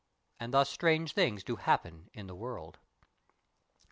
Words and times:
And 0.39 0.51
thus 0.51 0.67
strange 0.67 1.13
things 1.13 1.43
do 1.43 1.57
happen 1.57 2.09
in 2.11 2.25
the 2.25 2.33
world. 2.33 2.79